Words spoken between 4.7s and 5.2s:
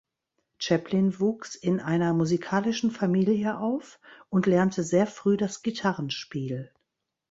sehr